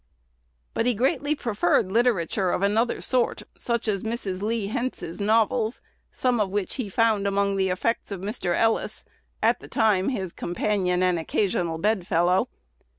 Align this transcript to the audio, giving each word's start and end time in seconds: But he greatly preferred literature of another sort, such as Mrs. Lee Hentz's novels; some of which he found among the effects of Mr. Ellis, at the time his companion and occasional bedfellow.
But 0.73 0.87
he 0.87 0.95
greatly 0.95 1.35
preferred 1.35 1.91
literature 1.91 2.49
of 2.49 2.63
another 2.63 3.01
sort, 3.01 3.43
such 3.55 3.87
as 3.87 4.01
Mrs. 4.01 4.41
Lee 4.41 4.65
Hentz's 4.65 5.21
novels; 5.21 5.79
some 6.11 6.39
of 6.39 6.49
which 6.49 6.73
he 6.77 6.89
found 6.89 7.27
among 7.27 7.55
the 7.55 7.69
effects 7.69 8.09
of 8.11 8.19
Mr. 8.19 8.57
Ellis, 8.57 9.05
at 9.43 9.59
the 9.59 9.67
time 9.67 10.09
his 10.09 10.31
companion 10.31 11.03
and 11.03 11.19
occasional 11.19 11.77
bedfellow. 11.77 12.49